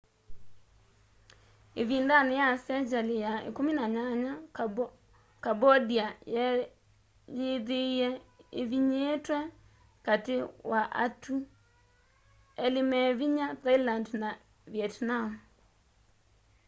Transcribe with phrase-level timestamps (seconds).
[1.81, 4.89] ivindani ya sengyali ya 18
[5.43, 8.09] cambondia yeeyithiie
[8.61, 9.37] ivinyiitwe
[10.05, 10.35] kati
[10.71, 11.35] wa atu
[12.65, 14.29] eli me vinya thailand na
[14.73, 15.29] vietnam